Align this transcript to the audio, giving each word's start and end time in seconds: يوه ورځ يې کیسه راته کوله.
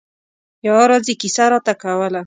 يوه 0.67 0.79
ورځ 0.85 1.05
يې 1.09 1.15
کیسه 1.21 1.45
راته 1.51 1.73
کوله. 1.83 2.19